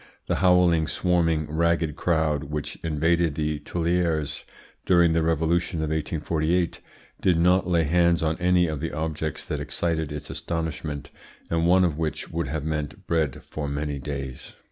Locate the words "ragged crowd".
1.45-2.45